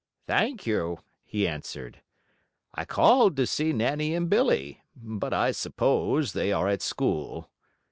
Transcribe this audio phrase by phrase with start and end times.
[0.25, 2.01] "Thank you," he answered.
[2.73, 4.81] "I called to see Nannie and Billie.
[4.95, 7.51] But I suppose they are at school."